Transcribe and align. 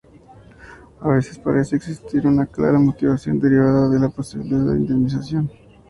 A 0.99 1.09
veces 1.09 1.37
parece 1.37 1.75
existir 1.75 2.25
una 2.25 2.47
clara 2.47 2.79
motivación 2.79 3.39
derivada 3.39 3.87
de 3.87 3.99
la 3.99 4.09
posibilidad 4.09 4.65
de 4.65 4.79
indemnización. 4.79 5.51